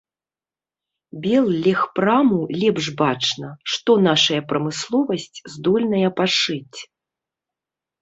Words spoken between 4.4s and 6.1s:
прамысловасць здольная